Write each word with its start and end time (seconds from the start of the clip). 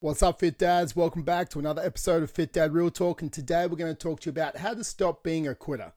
What's 0.00 0.22
up, 0.22 0.38
Fit 0.38 0.58
Dads? 0.58 0.94
Welcome 0.94 1.22
back 1.22 1.48
to 1.48 1.58
another 1.58 1.82
episode 1.82 2.22
of 2.22 2.30
Fit 2.30 2.52
Dad 2.52 2.72
Real 2.72 2.88
Talk. 2.88 3.20
And 3.20 3.32
today 3.32 3.66
we're 3.66 3.74
going 3.74 3.92
to 3.92 3.98
talk 3.98 4.20
to 4.20 4.26
you 4.26 4.30
about 4.30 4.58
how 4.58 4.72
to 4.72 4.84
stop 4.84 5.24
being 5.24 5.48
a 5.48 5.56
quitter. 5.56 5.92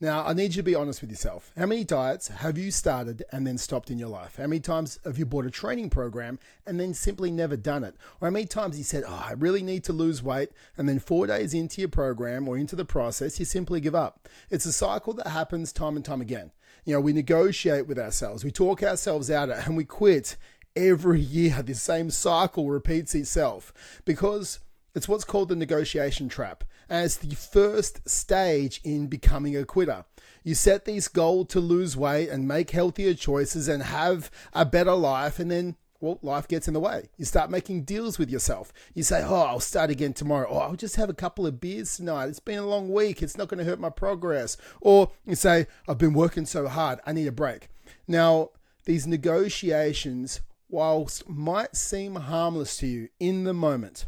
Now, 0.00 0.26
I 0.26 0.32
need 0.32 0.56
you 0.56 0.62
to 0.62 0.64
be 0.64 0.74
honest 0.74 1.00
with 1.00 1.10
yourself. 1.10 1.52
How 1.56 1.66
many 1.66 1.84
diets 1.84 2.26
have 2.26 2.58
you 2.58 2.72
started 2.72 3.22
and 3.30 3.46
then 3.46 3.56
stopped 3.56 3.92
in 3.92 3.98
your 3.98 4.08
life? 4.08 4.38
How 4.38 4.48
many 4.48 4.58
times 4.58 4.98
have 5.04 5.20
you 5.20 5.24
bought 5.24 5.46
a 5.46 5.52
training 5.52 5.90
program 5.90 6.40
and 6.66 6.80
then 6.80 6.94
simply 6.94 7.30
never 7.30 7.56
done 7.56 7.84
it? 7.84 7.94
Or 8.20 8.26
how 8.26 8.32
many 8.32 8.46
times 8.46 8.76
you 8.76 8.82
said, 8.82 9.04
Oh, 9.06 9.24
I 9.24 9.34
really 9.34 9.62
need 9.62 9.84
to 9.84 9.92
lose 9.92 10.20
weight, 10.20 10.50
and 10.76 10.88
then 10.88 10.98
four 10.98 11.28
days 11.28 11.54
into 11.54 11.80
your 11.80 11.90
program 11.90 12.48
or 12.48 12.58
into 12.58 12.74
the 12.74 12.84
process, 12.84 13.38
you 13.38 13.44
simply 13.44 13.80
give 13.80 13.94
up? 13.94 14.28
It's 14.50 14.66
a 14.66 14.72
cycle 14.72 15.12
that 15.12 15.28
happens 15.28 15.72
time 15.72 15.94
and 15.94 16.04
time 16.04 16.20
again. 16.20 16.50
You 16.84 16.94
know, 16.94 17.00
we 17.00 17.12
negotiate 17.12 17.86
with 17.86 18.00
ourselves, 18.00 18.42
we 18.42 18.50
talk 18.50 18.82
ourselves 18.82 19.30
out 19.30 19.48
of 19.48 19.58
it, 19.58 19.66
and 19.68 19.76
we 19.76 19.84
quit 19.84 20.36
every 20.76 21.20
year 21.20 21.62
the 21.62 21.74
same 21.74 22.10
cycle 22.10 22.68
repeats 22.68 23.14
itself 23.14 23.72
because 24.04 24.60
it's 24.94 25.08
what's 25.08 25.24
called 25.24 25.48
the 25.48 25.56
negotiation 25.56 26.28
trap 26.28 26.64
as 26.88 27.16
the 27.16 27.34
first 27.34 28.08
stage 28.08 28.80
in 28.84 29.06
becoming 29.06 29.56
a 29.56 29.64
quitter. 29.64 30.04
You 30.42 30.54
set 30.54 30.84
these 30.84 31.08
goals 31.08 31.48
to 31.48 31.60
lose 31.60 31.96
weight 31.96 32.28
and 32.28 32.46
make 32.46 32.70
healthier 32.70 33.14
choices 33.14 33.66
and 33.66 33.82
have 33.82 34.30
a 34.52 34.64
better 34.64 34.94
life 34.94 35.38
and 35.38 35.50
then 35.50 35.76
well, 36.00 36.18
life 36.20 36.46
gets 36.46 36.68
in 36.68 36.74
the 36.74 36.80
way. 36.80 37.08
You 37.16 37.24
start 37.24 37.50
making 37.50 37.84
deals 37.84 38.18
with 38.18 38.30
yourself. 38.30 38.74
You 38.92 39.02
say, 39.02 39.24
Oh, 39.24 39.42
I'll 39.42 39.60
start 39.60 39.88
again 39.88 40.12
tomorrow. 40.12 40.46
Oh, 40.50 40.58
I'll 40.58 40.76
just 40.76 40.96
have 40.96 41.08
a 41.08 41.14
couple 41.14 41.46
of 41.46 41.62
beers 41.62 41.96
tonight. 41.96 42.26
It's 42.26 42.40
been 42.40 42.58
a 42.58 42.66
long 42.66 42.92
week. 42.92 43.22
It's 43.22 43.38
not 43.38 43.48
going 43.48 43.58
to 43.58 43.64
hurt 43.64 43.80
my 43.80 43.88
progress. 43.88 44.58
Or 44.82 45.12
you 45.24 45.34
say, 45.34 45.66
I've 45.88 45.96
been 45.96 46.12
working 46.12 46.44
so 46.44 46.68
hard. 46.68 47.00
I 47.06 47.12
need 47.12 47.26
a 47.26 47.32
break. 47.32 47.68
Now, 48.06 48.50
these 48.84 49.06
negotiations 49.06 50.42
whilst 50.74 51.28
might 51.28 51.76
seem 51.76 52.16
harmless 52.16 52.76
to 52.78 52.86
you 52.88 53.08
in 53.20 53.44
the 53.44 53.54
moment, 53.54 54.06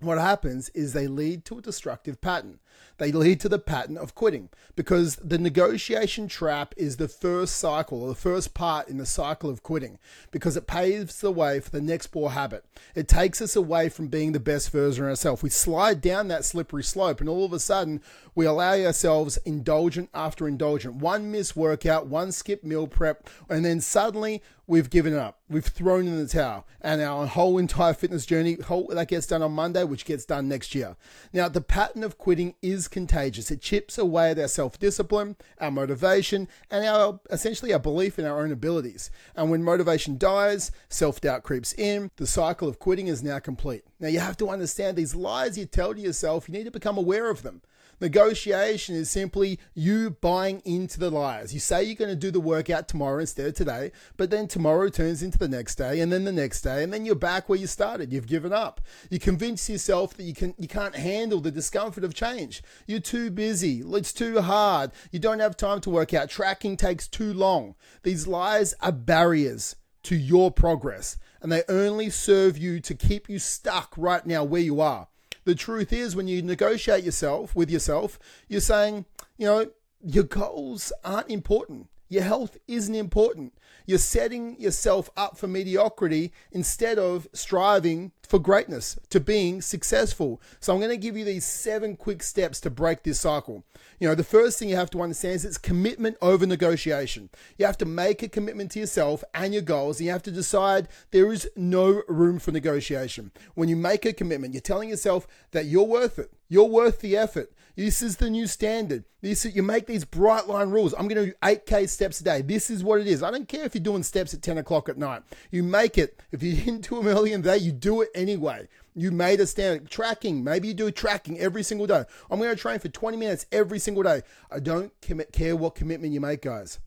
what 0.00 0.18
happens 0.18 0.68
is 0.70 0.92
they 0.92 1.06
lead 1.06 1.46
to 1.46 1.56
a 1.56 1.62
destructive 1.62 2.20
pattern. 2.20 2.60
They 2.98 3.10
lead 3.10 3.40
to 3.40 3.48
the 3.48 3.58
pattern 3.58 3.96
of 3.96 4.14
quitting 4.14 4.50
because 4.76 5.16
the 5.16 5.38
negotiation 5.38 6.28
trap 6.28 6.74
is 6.76 6.96
the 6.96 7.08
first 7.08 7.56
cycle 7.56 8.02
or 8.02 8.08
the 8.08 8.14
first 8.14 8.54
part 8.54 8.88
in 8.88 8.98
the 8.98 9.06
cycle 9.06 9.50
of 9.50 9.62
quitting 9.62 9.98
because 10.30 10.56
it 10.56 10.66
paves 10.66 11.20
the 11.20 11.32
way 11.32 11.60
for 11.60 11.70
the 11.70 11.80
next 11.80 12.08
poor 12.08 12.30
habit. 12.30 12.64
It 12.94 13.08
takes 13.08 13.42
us 13.42 13.56
away 13.56 13.88
from 13.88 14.08
being 14.08 14.32
the 14.32 14.40
best 14.40 14.70
version 14.70 15.04
of 15.04 15.10
ourselves. 15.10 15.42
We 15.42 15.50
slide 15.50 16.00
down 16.00 16.28
that 16.28 16.44
slippery 16.44 16.84
slope 16.84 17.20
and 17.20 17.28
all 17.28 17.44
of 17.44 17.52
a 17.52 17.58
sudden 17.58 18.00
we 18.34 18.46
allow 18.46 18.74
ourselves 18.74 19.38
indulgent 19.44 20.10
after 20.14 20.46
indulgent. 20.46 20.96
One 20.96 21.30
missed 21.30 21.56
workout, 21.56 22.06
one 22.06 22.32
skip 22.32 22.64
meal 22.64 22.86
prep, 22.86 23.28
and 23.48 23.64
then 23.64 23.80
suddenly 23.80 24.42
we've 24.66 24.90
given 24.90 25.14
up. 25.14 25.38
We've 25.48 25.64
thrown 25.64 26.06
in 26.06 26.16
the 26.16 26.26
towel, 26.26 26.66
and 26.80 27.00
our 27.02 27.26
whole 27.26 27.58
entire 27.58 27.94
fitness 27.94 28.26
journey 28.26 28.54
whole, 28.54 28.88
that 28.88 29.08
gets 29.08 29.26
done 29.26 29.42
on 29.42 29.52
Monday, 29.52 29.84
which 29.84 30.04
gets 30.04 30.24
done 30.24 30.48
next 30.48 30.74
year. 30.74 30.96
Now, 31.32 31.48
the 31.48 31.60
pattern 31.60 32.02
of 32.02 32.18
quitting 32.18 32.54
is 32.64 32.88
contagious. 32.88 33.50
It 33.50 33.60
chips 33.60 33.98
away 33.98 34.30
at 34.30 34.38
our 34.38 34.48
self 34.48 34.78
discipline, 34.78 35.36
our 35.60 35.70
motivation, 35.70 36.48
and 36.70 36.84
our 36.84 37.20
essentially 37.30 37.72
our 37.72 37.78
belief 37.78 38.18
in 38.18 38.24
our 38.24 38.40
own 38.40 38.50
abilities. 38.50 39.10
And 39.36 39.50
when 39.50 39.62
motivation 39.62 40.16
dies, 40.16 40.72
self 40.88 41.20
doubt 41.20 41.42
creeps 41.42 41.74
in. 41.74 42.10
The 42.16 42.26
cycle 42.26 42.68
of 42.68 42.78
quitting 42.78 43.06
is 43.06 43.22
now 43.22 43.38
complete. 43.38 43.84
Now, 44.00 44.08
you 44.08 44.20
have 44.20 44.36
to 44.38 44.48
understand 44.48 44.96
these 44.96 45.14
lies 45.14 45.58
you 45.58 45.66
tell 45.66 45.94
to 45.94 46.00
yourself. 46.00 46.48
You 46.48 46.54
need 46.54 46.64
to 46.64 46.70
become 46.70 46.96
aware 46.96 47.30
of 47.30 47.42
them. 47.42 47.60
Negotiation 48.00 48.94
is 48.94 49.10
simply 49.10 49.58
you 49.74 50.10
buying 50.20 50.60
into 50.64 50.98
the 50.98 51.10
lies. 51.10 51.54
You 51.54 51.60
say 51.60 51.82
you're 51.82 51.94
going 51.94 52.10
to 52.10 52.16
do 52.16 52.30
the 52.30 52.40
workout 52.40 52.88
tomorrow 52.88 53.20
instead 53.20 53.46
of 53.46 53.54
today, 53.54 53.92
but 54.16 54.30
then 54.30 54.48
tomorrow 54.48 54.88
turns 54.88 55.22
into 55.22 55.38
the 55.38 55.48
next 55.48 55.76
day 55.76 56.00
and 56.00 56.12
then 56.12 56.24
the 56.24 56.32
next 56.32 56.62
day 56.62 56.82
and 56.82 56.92
then 56.92 57.04
you're 57.04 57.14
back 57.14 57.48
where 57.48 57.58
you 57.58 57.66
started. 57.66 58.12
You've 58.12 58.26
given 58.26 58.52
up. 58.52 58.80
You 59.10 59.18
convince 59.18 59.68
yourself 59.68 60.14
that 60.16 60.24
you 60.24 60.34
can 60.34 60.54
you 60.58 60.68
can't 60.68 60.96
handle 60.96 61.40
the 61.40 61.50
discomfort 61.50 62.04
of 62.04 62.14
change. 62.14 62.62
You're 62.86 63.00
too 63.00 63.30
busy. 63.30 63.82
It's 63.84 64.12
too 64.12 64.40
hard. 64.40 64.90
You 65.10 65.18
don't 65.18 65.40
have 65.40 65.56
time 65.56 65.80
to 65.82 65.90
work 65.90 66.12
out. 66.14 66.30
Tracking 66.30 66.76
takes 66.76 67.08
too 67.08 67.32
long. 67.32 67.74
These 68.02 68.26
lies 68.26 68.74
are 68.80 68.92
barriers 68.92 69.76
to 70.04 70.16
your 70.16 70.50
progress 70.50 71.18
and 71.40 71.50
they 71.50 71.62
only 71.68 72.10
serve 72.10 72.56
you 72.56 72.80
to 72.80 72.94
keep 72.94 73.28
you 73.28 73.38
stuck 73.38 73.94
right 73.96 74.24
now 74.24 74.44
where 74.44 74.62
you 74.62 74.80
are. 74.80 75.08
The 75.44 75.54
truth 75.54 75.92
is, 75.92 76.16
when 76.16 76.28
you 76.28 76.42
negotiate 76.42 77.04
yourself 77.04 77.54
with 77.54 77.70
yourself, 77.70 78.18
you're 78.48 78.60
saying, 78.60 79.04
you 79.36 79.46
know, 79.46 79.70
your 80.02 80.24
goals 80.24 80.92
aren't 81.04 81.30
important. 81.30 81.88
Your 82.08 82.22
health 82.22 82.56
isn't 82.68 82.94
important. 82.94 83.54
You're 83.86 83.98
setting 83.98 84.58
yourself 84.60 85.10
up 85.16 85.36
for 85.36 85.46
mediocrity 85.46 86.32
instead 86.52 86.98
of 86.98 87.26
striving 87.32 88.12
for 88.26 88.38
greatness, 88.38 88.98
to 89.10 89.20
being 89.20 89.60
successful. 89.60 90.40
So 90.60 90.72
I'm 90.72 90.80
going 90.80 90.90
to 90.90 90.96
give 90.96 91.16
you 91.16 91.24
these 91.24 91.44
seven 91.44 91.96
quick 91.96 92.22
steps 92.22 92.60
to 92.60 92.70
break 92.70 93.02
this 93.02 93.20
cycle. 93.20 93.64
You 93.98 94.08
know, 94.08 94.14
the 94.14 94.24
first 94.24 94.58
thing 94.58 94.68
you 94.68 94.76
have 94.76 94.90
to 94.90 95.02
understand 95.02 95.36
is 95.36 95.44
it's 95.44 95.58
commitment 95.58 96.16
over 96.22 96.46
negotiation. 96.46 97.28
You 97.58 97.66
have 97.66 97.78
to 97.78 97.84
make 97.84 98.22
a 98.22 98.28
commitment 98.28 98.70
to 98.72 98.80
yourself 98.80 99.22
and 99.34 99.52
your 99.52 99.62
goals, 99.62 99.98
and 99.98 100.06
you 100.06 100.12
have 100.12 100.22
to 100.22 100.30
decide 100.30 100.88
there 101.10 101.30
is 101.32 101.48
no 101.54 102.02
room 102.08 102.38
for 102.38 102.50
negotiation. 102.50 103.30
When 103.54 103.68
you 103.68 103.76
make 103.76 104.04
a 104.04 104.12
commitment, 104.12 104.54
you're 104.54 104.60
telling 104.62 104.88
yourself 104.88 105.26
that 105.52 105.66
you're 105.66 105.84
worth 105.84 106.18
it. 106.18 106.32
You're 106.54 106.66
worth 106.66 107.00
the 107.00 107.16
effort. 107.16 107.52
This 107.74 108.00
is 108.00 108.18
the 108.18 108.30
new 108.30 108.46
standard. 108.46 109.02
This 109.20 109.44
is, 109.44 109.56
you 109.56 109.64
make 109.64 109.88
these 109.88 110.04
bright 110.04 110.46
line 110.46 110.70
rules. 110.70 110.94
I'm 110.94 111.08
going 111.08 111.26
to 111.26 111.32
do 111.32 111.36
8k 111.42 111.88
steps 111.88 112.20
a 112.20 112.24
day. 112.24 112.42
This 112.42 112.70
is 112.70 112.84
what 112.84 113.00
it 113.00 113.08
is. 113.08 113.24
I 113.24 113.32
don't 113.32 113.48
care 113.48 113.64
if 113.64 113.74
you're 113.74 113.82
doing 113.82 114.04
steps 114.04 114.34
at 114.34 114.42
10 114.42 114.58
o'clock 114.58 114.88
at 114.88 114.96
night. 114.96 115.22
You 115.50 115.64
make 115.64 115.98
it. 115.98 116.22
If 116.30 116.44
you 116.44 116.54
didn't 116.64 116.88
do 116.88 116.94
them 116.94 117.08
early 117.08 117.32
in 117.32 117.42
the 117.42 117.50
day, 117.50 117.56
you 117.56 117.72
do 117.72 118.02
it 118.02 118.10
anyway. 118.14 118.68
You 118.94 119.10
made 119.10 119.40
a 119.40 119.48
standard. 119.48 119.90
Tracking. 119.90 120.44
Maybe 120.44 120.68
you 120.68 120.74
do 120.74 120.92
tracking 120.92 121.40
every 121.40 121.64
single 121.64 121.88
day. 121.88 122.04
I'm 122.30 122.38
going 122.38 122.50
to 122.50 122.54
train 122.54 122.78
for 122.78 122.88
20 122.88 123.16
minutes 123.16 123.46
every 123.50 123.80
single 123.80 124.04
day. 124.04 124.22
I 124.48 124.60
don't 124.60 124.92
commit, 125.00 125.32
care 125.32 125.56
what 125.56 125.74
commitment 125.74 126.12
you 126.12 126.20
make, 126.20 126.42
guys. 126.42 126.78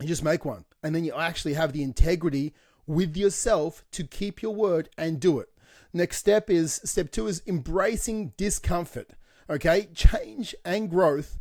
You 0.00 0.06
just 0.06 0.24
make 0.24 0.46
one. 0.46 0.64
And 0.82 0.94
then 0.94 1.04
you 1.04 1.12
actually 1.12 1.52
have 1.52 1.74
the 1.74 1.82
integrity 1.82 2.54
with 2.86 3.18
yourself 3.18 3.84
to 3.90 4.04
keep 4.04 4.40
your 4.40 4.54
word 4.54 4.88
and 4.96 5.20
do 5.20 5.40
it. 5.40 5.50
Next 5.96 6.16
step 6.16 6.50
is 6.50 6.80
step 6.84 7.12
two 7.12 7.28
is 7.28 7.40
embracing 7.46 8.32
discomfort. 8.36 9.12
Okay, 9.48 9.88
change 9.94 10.52
and 10.64 10.90
growth 10.90 11.38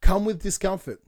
come 0.00 0.24
with 0.24 0.42
discomfort. 0.42 1.02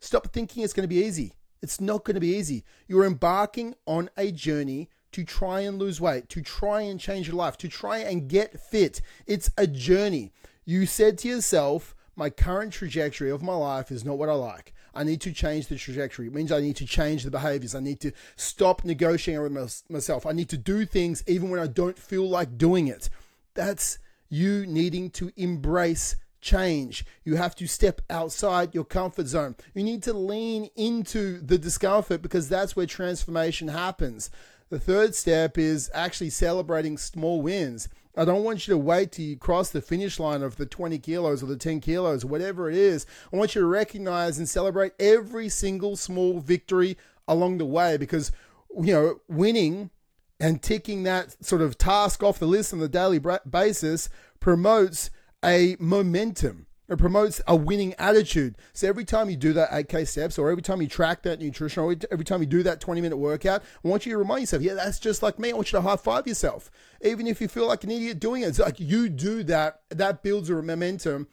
Stop 0.00 0.32
thinking 0.32 0.62
it's 0.62 0.74
going 0.74 0.84
to 0.84 0.94
be 0.94 1.02
easy. 1.02 1.32
It's 1.62 1.80
not 1.80 2.04
going 2.04 2.16
to 2.16 2.20
be 2.20 2.36
easy. 2.36 2.64
You're 2.86 3.06
embarking 3.06 3.74
on 3.86 4.10
a 4.18 4.30
journey 4.32 4.90
to 5.12 5.24
try 5.24 5.60
and 5.60 5.78
lose 5.78 5.98
weight, 5.98 6.28
to 6.28 6.42
try 6.42 6.82
and 6.82 7.00
change 7.00 7.26
your 7.26 7.36
life, 7.36 7.56
to 7.58 7.68
try 7.68 7.98
and 7.98 8.28
get 8.28 8.60
fit. 8.60 9.00
It's 9.26 9.50
a 9.56 9.66
journey. 9.66 10.32
You 10.66 10.84
said 10.84 11.16
to 11.18 11.28
yourself, 11.28 11.94
my 12.16 12.30
current 12.30 12.72
trajectory 12.72 13.30
of 13.30 13.42
my 13.42 13.54
life 13.54 13.90
is 13.90 14.04
not 14.04 14.18
what 14.18 14.28
I 14.28 14.34
like. 14.34 14.74
I 14.94 15.04
need 15.04 15.20
to 15.22 15.32
change 15.32 15.68
the 15.68 15.76
trajectory. 15.76 16.26
It 16.26 16.34
means 16.34 16.52
I 16.52 16.60
need 16.60 16.76
to 16.76 16.86
change 16.86 17.24
the 17.24 17.30
behaviors. 17.30 17.74
I 17.74 17.80
need 17.80 18.00
to 18.00 18.12
stop 18.36 18.84
negotiating 18.84 19.42
with 19.42 19.82
myself. 19.88 20.26
I 20.26 20.32
need 20.32 20.50
to 20.50 20.58
do 20.58 20.84
things 20.84 21.24
even 21.26 21.48
when 21.50 21.60
I 21.60 21.66
don't 21.66 21.98
feel 21.98 22.28
like 22.28 22.58
doing 22.58 22.88
it. 22.88 23.08
That's 23.54 23.98
you 24.28 24.66
needing 24.66 25.10
to 25.10 25.32
embrace 25.36 26.16
change. 26.42 27.06
You 27.24 27.36
have 27.36 27.54
to 27.56 27.66
step 27.66 28.02
outside 28.10 28.74
your 28.74 28.84
comfort 28.84 29.28
zone. 29.28 29.56
You 29.74 29.84
need 29.84 30.02
to 30.02 30.12
lean 30.12 30.68
into 30.76 31.40
the 31.40 31.56
discomfort 31.56 32.20
because 32.20 32.48
that's 32.48 32.76
where 32.76 32.86
transformation 32.86 33.68
happens. 33.68 34.30
The 34.68 34.80
third 34.80 35.14
step 35.14 35.56
is 35.56 35.90
actually 35.94 36.30
celebrating 36.30 36.98
small 36.98 37.40
wins. 37.40 37.88
I 38.16 38.24
don't 38.26 38.44
want 38.44 38.66
you 38.66 38.74
to 38.74 38.78
wait 38.78 39.12
till 39.12 39.24
you 39.24 39.36
cross 39.36 39.70
the 39.70 39.80
finish 39.80 40.20
line 40.20 40.42
of 40.42 40.56
the 40.56 40.66
20 40.66 40.98
kilos 40.98 41.42
or 41.42 41.46
the 41.46 41.56
10 41.56 41.80
kilos, 41.80 42.24
whatever 42.24 42.68
it 42.68 42.76
is. 42.76 43.06
I 43.32 43.36
want 43.36 43.54
you 43.54 43.62
to 43.62 43.66
recognize 43.66 44.38
and 44.38 44.48
celebrate 44.48 44.92
every 45.00 45.48
single 45.48 45.96
small 45.96 46.40
victory 46.40 46.98
along 47.26 47.58
the 47.58 47.64
way 47.64 47.96
because, 47.96 48.30
you 48.76 48.92
know, 48.92 49.20
winning 49.28 49.90
and 50.38 50.62
ticking 50.62 51.04
that 51.04 51.42
sort 51.44 51.62
of 51.62 51.78
task 51.78 52.22
off 52.22 52.38
the 52.38 52.46
list 52.46 52.72
on 52.72 52.80
the 52.80 52.88
daily 52.88 53.20
basis 53.48 54.10
promotes 54.40 55.10
a 55.42 55.76
momentum. 55.78 56.66
It 56.88 56.98
promotes 56.98 57.40
a 57.46 57.56
winning 57.56 57.94
attitude. 57.94 58.56
So 58.72 58.88
every 58.88 59.04
time 59.04 59.30
you 59.30 59.36
do 59.36 59.52
that 59.52 59.70
8K 59.70 60.06
steps, 60.06 60.38
or 60.38 60.50
every 60.50 60.62
time 60.62 60.82
you 60.82 60.88
track 60.88 61.22
that 61.22 61.40
nutrition, 61.40 61.82
or 61.82 61.94
every 62.10 62.24
time 62.24 62.40
you 62.40 62.46
do 62.46 62.62
that 62.64 62.80
20 62.80 63.00
minute 63.00 63.16
workout, 63.16 63.62
I 63.84 63.88
want 63.88 64.04
you 64.04 64.12
to 64.12 64.18
remind 64.18 64.42
yourself, 64.42 64.62
yeah, 64.62 64.74
that's 64.74 64.98
just 64.98 65.22
like 65.22 65.38
me. 65.38 65.50
I 65.50 65.54
want 65.54 65.72
you 65.72 65.78
to 65.78 65.82
high 65.82 65.96
five 65.96 66.26
yourself. 66.26 66.70
Even 67.00 67.26
if 67.26 67.40
you 67.40 67.48
feel 67.48 67.66
like 67.66 67.84
an 67.84 67.90
idiot 67.90 68.20
doing 68.20 68.42
it, 68.42 68.48
it's 68.48 68.58
like 68.58 68.80
you 68.80 69.08
do 69.08 69.42
that, 69.44 69.82
that 69.90 70.22
builds 70.22 70.50
a 70.50 70.60
momentum 70.60 71.28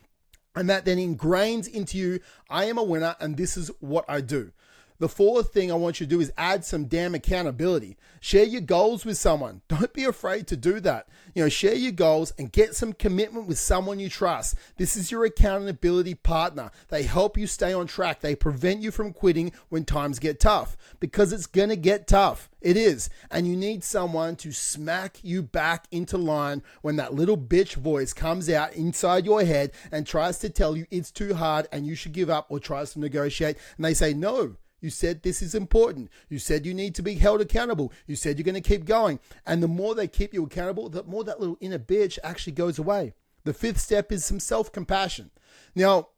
and 0.55 0.69
that 0.69 0.85
then 0.85 0.97
ingrains 0.97 1.67
into 1.67 1.97
you, 1.97 2.19
I 2.49 2.65
am 2.65 2.77
a 2.77 2.83
winner 2.83 3.15
and 3.19 3.37
this 3.37 3.57
is 3.57 3.71
what 3.79 4.05
I 4.07 4.21
do. 4.21 4.51
The 4.99 5.07
fourth 5.07 5.53
thing 5.53 5.71
I 5.71 5.75
want 5.75 6.01
you 6.01 6.05
to 6.05 6.09
do 6.09 6.19
is 6.19 6.33
add 6.37 6.65
some 6.65 6.83
damn 6.83 7.15
accountability. 7.15 7.95
Share 8.19 8.43
your 8.43 8.59
goals 8.59 9.05
with 9.05 9.17
someone. 9.17 9.61
Don't 9.69 9.93
be 9.93 10.03
afraid 10.03 10.45
to 10.47 10.57
do 10.57 10.81
that. 10.81 11.07
You 11.33 11.43
know, 11.43 11.49
share 11.49 11.73
your 11.73 11.93
goals 11.93 12.33
and 12.37 12.51
get 12.51 12.75
some 12.75 12.91
commitment 12.91 13.47
with 13.47 13.57
someone 13.59 13.99
you 13.99 14.09
trust. 14.09 14.55
This 14.75 14.97
is 14.97 15.09
your 15.09 15.23
accountability 15.23 16.15
partner. 16.15 16.71
They 16.89 17.03
help 17.03 17.37
you 17.37 17.47
stay 17.47 17.71
on 17.71 17.87
track. 17.87 18.19
They 18.19 18.35
prevent 18.35 18.81
you 18.81 18.91
from 18.91 19.13
quitting 19.13 19.53
when 19.69 19.85
times 19.85 20.19
get 20.19 20.41
tough 20.41 20.75
because 20.99 21.31
it's 21.31 21.47
going 21.47 21.69
to 21.69 21.77
get 21.77 22.05
tough. 22.05 22.49
It 22.59 22.75
is. 22.75 23.09
And 23.31 23.47
you 23.47 23.55
need 23.55 23.85
someone 23.85 24.35
to 24.37 24.51
smack 24.51 25.19
you 25.23 25.41
back 25.41 25.87
into 25.91 26.17
line 26.17 26.61
when 26.81 26.97
that 26.97 27.13
little 27.13 27.37
bitch 27.37 27.75
voice 27.75 28.11
comes 28.11 28.49
out 28.49 28.73
inside 28.73 29.25
your 29.25 29.45
head 29.45 29.71
and 29.93 30.05
tries 30.05 30.39
to 30.39 30.49
tell 30.49 30.75
you 30.75 30.85
it's 30.91 31.09
too 31.09 31.35
hard 31.35 31.69
and 31.71 31.87
you 31.87 31.95
should 31.95 32.11
give 32.11 32.29
up 32.29 32.47
or 32.49 32.59
tries 32.59 32.91
to 32.93 32.99
negotiate. 32.99 33.55
And 33.77 33.85
they 33.85 33.93
say, 33.93 34.13
no, 34.13 34.57
you 34.81 34.89
said 34.89 35.23
this 35.23 35.41
is 35.41 35.55
important. 35.55 36.09
You 36.29 36.39
said 36.39 36.65
you 36.65 36.73
need 36.73 36.95
to 36.95 37.01
be 37.01 37.15
held 37.15 37.41
accountable. 37.41 37.91
You 38.07 38.15
said 38.15 38.37
you're 38.37 38.43
going 38.43 38.61
to 38.61 38.61
keep 38.61 38.85
going. 38.85 39.19
And 39.45 39.61
the 39.61 39.67
more 39.67 39.95
they 39.95 40.07
keep 40.07 40.33
you 40.33 40.43
accountable, 40.45 40.89
the 40.89 41.03
more 41.03 41.23
that 41.23 41.39
little 41.39 41.57
inner 41.59 41.79
bitch 41.79 42.17
actually 42.23 42.53
goes 42.53 42.79
away. 42.79 43.13
The 43.43 43.53
fifth 43.53 43.79
step 43.79 44.11
is 44.11 44.25
some 44.25 44.39
self 44.39 44.71
compassion. 44.71 45.31
Now, 45.75 46.09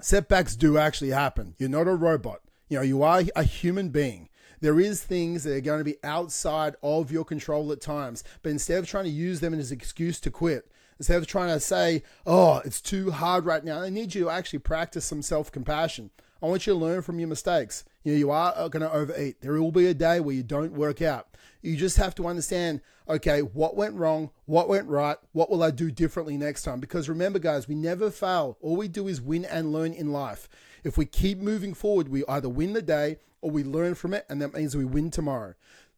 setbacks 0.00 0.56
do 0.56 0.78
actually 0.78 1.10
happen. 1.10 1.54
You're 1.58 1.68
not 1.68 1.88
a 1.88 1.94
robot. 1.94 2.40
You 2.68 2.78
know, 2.78 2.82
you 2.82 3.02
are 3.02 3.22
a 3.34 3.44
human 3.44 3.90
being. 3.90 4.28
There 4.60 4.80
is 4.80 5.02
things 5.02 5.44
that 5.44 5.54
are 5.54 5.60
going 5.60 5.80
to 5.80 5.84
be 5.84 5.98
outside 6.02 6.76
of 6.82 7.12
your 7.12 7.24
control 7.24 7.70
at 7.72 7.80
times, 7.80 8.24
but 8.42 8.50
instead 8.50 8.78
of 8.78 8.88
trying 8.88 9.04
to 9.04 9.10
use 9.10 9.40
them 9.40 9.54
as 9.54 9.70
an 9.70 9.76
excuse 9.76 10.18
to 10.20 10.30
quit, 10.30 10.70
instead 10.98 11.18
of 11.18 11.26
trying 11.26 11.52
to 11.52 11.60
say, 11.60 12.02
"Oh, 12.26 12.62
it's 12.64 12.80
too 12.80 13.10
hard 13.10 13.44
right 13.44 13.62
now," 13.62 13.80
I 13.80 13.90
need 13.90 14.14
you 14.14 14.24
to 14.24 14.30
actually 14.30 14.60
practice 14.60 15.04
some 15.04 15.22
self-compassion. 15.22 16.10
I 16.42 16.46
want 16.46 16.66
you 16.66 16.74
to 16.74 16.78
learn 16.78 17.02
from 17.02 17.18
your 17.18 17.28
mistakes. 17.28 17.84
You 18.04 18.12
know, 18.12 18.18
you 18.18 18.30
are 18.30 18.52
uh, 18.56 18.68
going 18.68 18.82
to 18.82 18.92
overeat. 18.92 19.40
There 19.40 19.60
will 19.60 19.72
be 19.72 19.86
a 19.86 19.94
day 19.94 20.20
where 20.20 20.34
you 20.34 20.42
don't 20.42 20.72
work 20.72 21.00
out. 21.02 21.28
You 21.62 21.76
just 21.76 21.96
have 21.96 22.14
to 22.16 22.26
understand, 22.28 22.82
okay, 23.08 23.40
what 23.40 23.76
went 23.76 23.94
wrong? 23.94 24.30
What 24.44 24.68
went 24.68 24.88
right? 24.88 25.16
What 25.32 25.50
will 25.50 25.62
I 25.62 25.70
do 25.70 25.90
differently 25.90 26.36
next 26.36 26.62
time? 26.62 26.78
Because 26.78 27.08
remember, 27.08 27.38
guys, 27.38 27.66
we 27.66 27.74
never 27.74 28.10
fail. 28.10 28.58
All 28.60 28.76
we 28.76 28.88
do 28.88 29.08
is 29.08 29.20
win 29.20 29.44
and 29.44 29.72
learn 29.72 29.92
in 29.92 30.12
life. 30.12 30.48
If 30.84 30.96
we 30.96 31.06
keep 31.06 31.38
moving 31.38 31.74
forward, 31.74 32.08
we 32.08 32.24
either 32.28 32.48
win 32.48 32.74
the 32.74 32.82
day 32.82 33.16
or 33.40 33.50
we 33.50 33.64
learn 33.64 33.94
from 33.94 34.14
it, 34.14 34.26
and 34.28 34.40
that 34.42 34.54
means 34.54 34.76
we 34.76 34.84
win 34.84 35.10
tomorrow. 35.10 35.54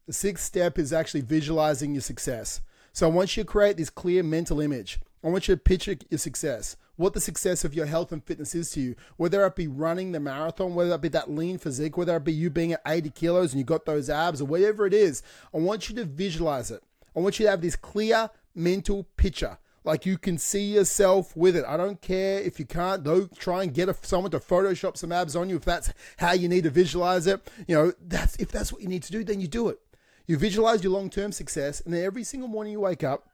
The 0.06 0.12
sixth 0.12 0.44
step 0.44 0.79
is 0.79 0.93
actually 0.93 1.20
visualizing 1.20 1.93
your 1.94 2.00
success. 2.00 2.62
So 2.93 3.08
want 3.08 3.37
you 3.37 3.44
create 3.44 3.76
this 3.76 3.90
clear 3.90 4.23
mental 4.23 4.61
image. 4.61 4.99
I 5.22 5.28
want 5.28 5.48
you 5.48 5.54
to 5.54 5.60
picture 5.60 5.96
your 6.10 6.18
success 6.18 6.76
what 6.98 7.14
the 7.14 7.20
success 7.20 7.64
of 7.64 7.74
your 7.74 7.86
health 7.86 8.10
and 8.10 8.22
fitness 8.24 8.54
is 8.56 8.70
to 8.72 8.80
you, 8.80 8.96
whether 9.16 9.46
it 9.46 9.54
be 9.54 9.68
running 9.68 10.10
the 10.10 10.20
marathon, 10.20 10.74
whether 10.74 10.92
it 10.94 11.00
be 11.00 11.08
that 11.08 11.30
lean 11.30 11.56
physique, 11.56 11.96
whether 11.96 12.16
it 12.16 12.24
be 12.24 12.32
you 12.32 12.50
being 12.50 12.72
at 12.72 12.82
80 12.86 13.10
kilos 13.10 13.52
and 13.52 13.60
you 13.60 13.64
got 13.64 13.86
those 13.86 14.10
abs 14.10 14.42
or 14.42 14.46
whatever 14.46 14.84
it 14.84 14.92
is. 14.92 15.22
I 15.54 15.58
want 15.58 15.88
you 15.88 15.94
to 15.94 16.04
visualize 16.04 16.72
it. 16.72 16.82
I 17.16 17.20
want 17.20 17.38
you 17.38 17.46
to 17.46 17.50
have 17.50 17.60
this 17.60 17.76
clear 17.76 18.28
mental 18.54 19.04
picture. 19.16 19.58
Like 19.84 20.06
you 20.06 20.18
can 20.18 20.38
see 20.38 20.74
yourself 20.74 21.36
with 21.36 21.54
it. 21.54 21.64
I 21.66 21.76
don't 21.76 22.00
care 22.00 22.40
if 22.40 22.58
you 22.58 22.66
can't. 22.66 23.04
Don't 23.04 23.34
try 23.38 23.62
and 23.62 23.72
get 23.72 23.88
a, 23.88 23.94
someone 24.02 24.32
to 24.32 24.40
Photoshop 24.40 24.96
some 24.96 25.12
abs 25.12 25.36
on 25.36 25.48
you 25.48 25.56
if 25.56 25.64
that's 25.64 25.92
how 26.16 26.32
you 26.32 26.48
need 26.48 26.64
to 26.64 26.70
visualize 26.70 27.28
it. 27.28 27.48
You 27.68 27.76
know, 27.76 27.92
that's 28.00 28.34
if 28.36 28.50
that's 28.50 28.72
what 28.72 28.82
you 28.82 28.88
need 28.88 29.04
to 29.04 29.12
do, 29.12 29.22
then 29.22 29.40
you 29.40 29.46
do 29.46 29.68
it. 29.68 29.78
You 30.26 30.36
visualize 30.36 30.82
your 30.82 30.92
long 30.92 31.10
term 31.10 31.30
success, 31.30 31.80
and 31.80 31.94
then 31.94 32.04
every 32.04 32.24
single 32.24 32.48
morning 32.48 32.72
you 32.72 32.80
wake 32.80 33.02
up, 33.02 33.28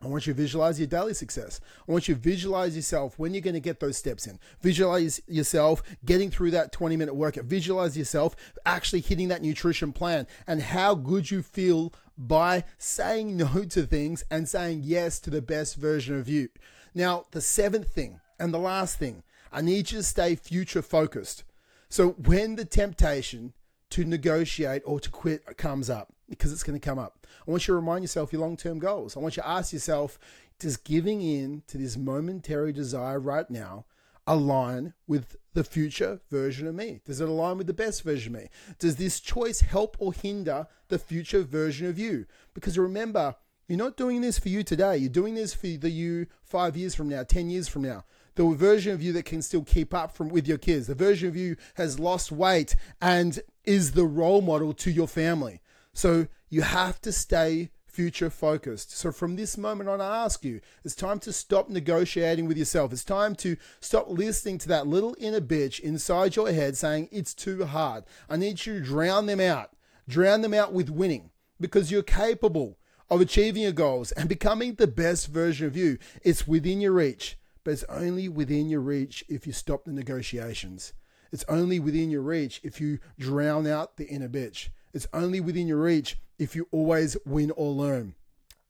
I 0.00 0.06
want 0.06 0.26
you 0.26 0.32
to 0.32 0.36
visualize 0.36 0.78
your 0.78 0.86
daily 0.86 1.12
success. 1.12 1.60
I 1.88 1.90
want 1.90 2.06
you 2.06 2.14
to 2.14 2.20
visualize 2.20 2.76
yourself 2.76 3.18
when 3.18 3.34
you're 3.34 3.40
going 3.40 3.54
to 3.54 3.60
get 3.60 3.80
those 3.80 3.96
steps 3.96 4.28
in. 4.28 4.38
Visualize 4.62 5.20
yourself 5.26 5.82
getting 6.04 6.30
through 6.30 6.52
that 6.52 6.70
20 6.70 6.96
minute 6.96 7.14
workout. 7.14 7.46
Visualize 7.46 7.98
yourself 7.98 8.36
actually 8.64 9.00
hitting 9.00 9.28
that 9.28 9.42
nutrition 9.42 9.92
plan 9.92 10.28
and 10.46 10.62
how 10.62 10.94
good 10.94 11.30
you 11.30 11.42
feel 11.42 11.92
by 12.16 12.64
saying 12.78 13.36
no 13.36 13.64
to 13.70 13.86
things 13.86 14.24
and 14.30 14.48
saying 14.48 14.82
yes 14.84 15.18
to 15.20 15.30
the 15.30 15.42
best 15.42 15.76
version 15.76 16.16
of 16.16 16.28
you. 16.28 16.48
Now, 16.94 17.24
the 17.32 17.40
seventh 17.40 17.90
thing 17.90 18.20
and 18.38 18.54
the 18.54 18.58
last 18.58 18.98
thing, 18.98 19.24
I 19.52 19.62
need 19.62 19.90
you 19.90 19.98
to 19.98 20.04
stay 20.04 20.36
future 20.36 20.82
focused. 20.82 21.42
So 21.88 22.10
when 22.10 22.56
the 22.56 22.64
temptation 22.64 23.52
to 23.90 24.04
negotiate 24.04 24.82
or 24.84 25.00
to 25.00 25.10
quit 25.10 25.44
comes 25.56 25.88
up, 25.88 26.12
because 26.28 26.52
it's 26.52 26.62
going 26.62 26.78
to 26.78 26.84
come 26.84 26.98
up. 26.98 27.26
I 27.46 27.50
want 27.50 27.66
you 27.66 27.72
to 27.72 27.76
remind 27.76 28.02
yourself 28.02 28.32
your 28.32 28.42
long 28.42 28.56
term 28.56 28.78
goals. 28.78 29.16
I 29.16 29.20
want 29.20 29.36
you 29.36 29.42
to 29.42 29.48
ask 29.48 29.72
yourself, 29.72 30.18
does 30.58 30.76
giving 30.76 31.22
in 31.22 31.62
to 31.68 31.78
this 31.78 31.96
momentary 31.96 32.72
desire 32.72 33.20
right 33.20 33.48
now 33.48 33.84
align 34.26 34.92
with 35.06 35.36
the 35.54 35.64
future 35.64 36.20
version 36.30 36.66
of 36.66 36.74
me? 36.74 37.00
Does 37.04 37.20
it 37.20 37.28
align 37.28 37.58
with 37.58 37.66
the 37.66 37.72
best 37.72 38.02
version 38.02 38.34
of 38.34 38.42
me? 38.42 38.48
Does 38.78 38.96
this 38.96 39.20
choice 39.20 39.60
help 39.60 39.96
or 39.98 40.12
hinder 40.12 40.66
the 40.88 40.98
future 40.98 41.42
version 41.42 41.86
of 41.86 41.98
you? 41.98 42.26
Because 42.54 42.78
remember, 42.78 43.36
you're 43.68 43.78
not 43.78 43.96
doing 43.96 44.20
this 44.20 44.38
for 44.38 44.48
you 44.48 44.62
today. 44.62 44.96
You're 44.96 45.10
doing 45.10 45.34
this 45.34 45.54
for 45.54 45.66
the 45.66 45.90
you 45.90 46.26
five 46.42 46.76
years 46.76 46.94
from 46.94 47.08
now, 47.08 47.22
10 47.22 47.50
years 47.50 47.68
from 47.68 47.82
now. 47.82 48.04
The 48.38 48.54
version 48.54 48.92
of 48.92 49.02
you 49.02 49.12
that 49.14 49.24
can 49.24 49.42
still 49.42 49.64
keep 49.64 49.92
up 49.92 50.14
from 50.14 50.28
with 50.28 50.46
your 50.46 50.58
kids. 50.58 50.86
The 50.86 50.94
version 50.94 51.28
of 51.28 51.34
you 51.34 51.56
has 51.74 51.98
lost 51.98 52.30
weight 52.30 52.76
and 53.02 53.40
is 53.64 53.92
the 53.92 54.04
role 54.04 54.42
model 54.42 54.72
to 54.74 54.92
your 54.92 55.08
family. 55.08 55.60
So 55.92 56.28
you 56.48 56.62
have 56.62 57.00
to 57.00 57.10
stay 57.10 57.70
future 57.88 58.30
focused. 58.30 58.96
So 58.96 59.10
from 59.10 59.34
this 59.34 59.58
moment 59.58 59.90
on, 59.90 60.00
I 60.00 60.22
ask 60.24 60.44
you, 60.44 60.60
it's 60.84 60.94
time 60.94 61.18
to 61.18 61.32
stop 61.32 61.68
negotiating 61.68 62.46
with 62.46 62.56
yourself. 62.56 62.92
It's 62.92 63.02
time 63.02 63.34
to 63.36 63.56
stop 63.80 64.08
listening 64.08 64.58
to 64.58 64.68
that 64.68 64.86
little 64.86 65.16
inner 65.18 65.40
bitch 65.40 65.80
inside 65.80 66.36
your 66.36 66.52
head 66.52 66.76
saying 66.76 67.08
it's 67.10 67.34
too 67.34 67.64
hard. 67.64 68.04
I 68.30 68.36
need 68.36 68.64
you 68.64 68.74
to 68.74 68.84
drown 68.84 69.26
them 69.26 69.40
out. 69.40 69.72
Drown 70.08 70.42
them 70.42 70.54
out 70.54 70.72
with 70.72 70.90
winning 70.90 71.30
because 71.60 71.90
you're 71.90 72.04
capable 72.04 72.78
of 73.10 73.20
achieving 73.20 73.64
your 73.64 73.72
goals 73.72 74.12
and 74.12 74.28
becoming 74.28 74.74
the 74.74 74.86
best 74.86 75.26
version 75.26 75.66
of 75.66 75.76
you. 75.76 75.98
It's 76.22 76.46
within 76.46 76.80
your 76.80 76.92
reach, 76.92 77.36
but 77.64 77.72
it's 77.72 77.84
only 77.84 78.28
within 78.28 78.68
your 78.68 78.80
reach 78.80 79.24
if 79.28 79.46
you 79.46 79.52
stop 79.52 79.84
the 79.84 79.92
negotiations. 79.92 80.92
It's 81.32 81.44
only 81.48 81.78
within 81.78 82.10
your 82.10 82.22
reach 82.22 82.60
if 82.62 82.80
you 82.80 82.98
drown 83.18 83.66
out 83.66 83.96
the 83.96 84.06
inner 84.06 84.28
bitch. 84.28 84.70
It's 84.94 85.06
only 85.12 85.40
within 85.40 85.66
your 85.66 85.82
reach 85.82 86.18
if 86.38 86.56
you 86.56 86.68
always 86.70 87.16
win 87.26 87.50
or 87.50 87.72
learn. 87.72 88.14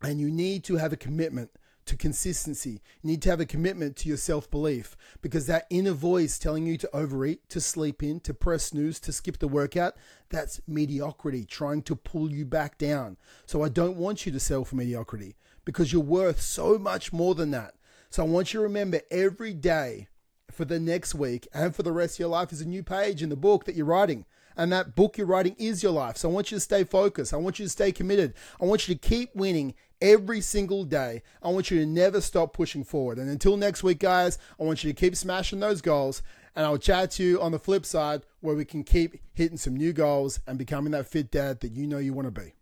And 0.02 0.20
you 0.20 0.30
need 0.30 0.64
to 0.64 0.76
have 0.76 0.92
a 0.92 0.96
commitment 0.96 1.50
to 1.88 1.96
consistency. 1.96 2.82
You 3.02 3.10
need 3.10 3.22
to 3.22 3.30
have 3.30 3.40
a 3.40 3.46
commitment 3.46 3.96
to 3.96 4.08
your 4.08 4.18
self 4.18 4.50
belief 4.50 4.96
because 5.22 5.46
that 5.46 5.66
inner 5.70 5.92
voice 5.92 6.38
telling 6.38 6.66
you 6.66 6.76
to 6.78 6.96
overeat, 6.96 7.48
to 7.50 7.60
sleep 7.60 8.02
in, 8.02 8.20
to 8.20 8.34
press 8.34 8.64
snooze, 8.64 9.00
to 9.00 9.12
skip 9.12 9.38
the 9.38 9.48
workout, 9.48 9.94
that's 10.28 10.60
mediocrity 10.66 11.44
trying 11.44 11.82
to 11.82 11.96
pull 11.96 12.30
you 12.30 12.44
back 12.44 12.78
down. 12.78 13.16
So 13.46 13.62
I 13.62 13.68
don't 13.68 13.96
want 13.96 14.26
you 14.26 14.32
to 14.32 14.40
sell 14.40 14.64
for 14.64 14.76
mediocrity 14.76 15.36
because 15.64 15.92
you're 15.92 16.02
worth 16.02 16.40
so 16.40 16.78
much 16.78 17.12
more 17.12 17.34
than 17.34 17.50
that. 17.52 17.74
So 18.10 18.24
I 18.24 18.26
want 18.26 18.52
you 18.52 18.60
to 18.60 18.64
remember 18.64 19.00
every 19.10 19.52
day 19.52 20.08
for 20.50 20.64
the 20.64 20.80
next 20.80 21.14
week 21.14 21.46
and 21.52 21.76
for 21.76 21.82
the 21.82 21.92
rest 21.92 22.16
of 22.16 22.20
your 22.20 22.28
life 22.30 22.52
is 22.52 22.62
a 22.62 22.68
new 22.68 22.82
page 22.82 23.22
in 23.22 23.28
the 23.28 23.36
book 23.36 23.64
that 23.64 23.74
you're 23.74 23.86
writing 23.86 24.24
and 24.56 24.72
that 24.72 24.96
book 24.96 25.16
you're 25.16 25.26
writing 25.26 25.54
is 25.58 25.82
your 25.82 25.92
life. 25.92 26.16
So 26.16 26.28
I 26.28 26.32
want 26.32 26.50
you 26.50 26.56
to 26.56 26.60
stay 26.60 26.84
focused. 26.84 27.32
I 27.32 27.36
want 27.36 27.58
you 27.58 27.66
to 27.66 27.70
stay 27.70 27.92
committed. 27.92 28.34
I 28.60 28.64
want 28.64 28.88
you 28.88 28.94
to 28.94 29.00
keep 29.00 29.34
winning 29.34 29.74
every 30.00 30.40
single 30.40 30.84
day. 30.84 31.22
I 31.42 31.48
want 31.48 31.70
you 31.70 31.78
to 31.78 31.86
never 31.86 32.20
stop 32.20 32.52
pushing 32.54 32.82
forward. 32.82 33.18
And 33.18 33.30
until 33.30 33.56
next 33.56 33.82
week, 33.82 34.00
guys, 34.00 34.38
I 34.58 34.64
want 34.64 34.82
you 34.82 34.92
to 34.92 34.98
keep 34.98 35.14
smashing 35.14 35.60
those 35.60 35.80
goals. 35.80 36.22
And 36.56 36.66
I'll 36.66 36.78
chat 36.78 37.12
to 37.12 37.22
you 37.22 37.40
on 37.40 37.52
the 37.52 37.58
flip 37.58 37.86
side 37.86 38.22
where 38.40 38.56
we 38.56 38.64
can 38.64 38.82
keep 38.82 39.20
hitting 39.32 39.58
some 39.58 39.76
new 39.76 39.92
goals 39.92 40.40
and 40.46 40.58
becoming 40.58 40.90
that 40.90 41.06
fit 41.06 41.30
dad 41.30 41.60
that 41.60 41.72
you 41.72 41.86
know 41.86 41.98
you 41.98 42.12
want 42.12 42.26
to 42.26 42.40
be. 42.40 42.54